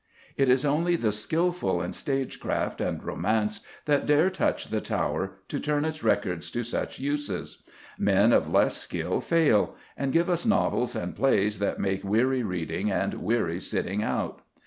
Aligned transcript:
It 0.35 0.49
is 0.49 0.65
only 0.65 0.95
the 0.95 1.11
skilful 1.11 1.79
in 1.79 1.93
stagecraft 1.93 2.81
and 2.81 3.03
romance 3.03 3.61
that 3.85 4.07
dare 4.07 4.31
touch 4.31 4.69
the 4.69 4.81
Tower 4.81 5.35
to 5.47 5.59
turn 5.59 5.85
its 5.85 6.03
records 6.03 6.49
to 6.53 6.63
such 6.63 6.99
uses; 6.99 7.61
men 7.99 8.33
of 8.33 8.49
less 8.51 8.75
skill 8.77 9.21
fail, 9.21 9.75
and 9.95 10.11
give 10.11 10.27
us 10.27 10.43
novels 10.43 10.95
and 10.95 11.15
plays 11.15 11.59
that 11.59 11.79
make 11.79 12.03
weary 12.03 12.41
reading 12.41 12.91
and 12.91 13.13
weary 13.13 13.59
sitting 13.59 14.01
out. 14.01 14.41